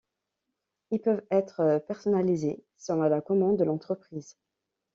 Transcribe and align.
Ils 0.89 0.99
peuvent 0.99 1.23
être 1.29 1.79
personnalisés 1.87 2.63
selon 2.79 3.03
la 3.03 3.21
commande 3.21 3.59
de 3.59 3.63
l'entreprise. 3.65 4.35